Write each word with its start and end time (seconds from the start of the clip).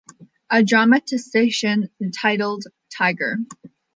A 0.49 0.63
dramatisation 0.63 1.91
titled 2.15 2.63
Tiger! 2.91 3.37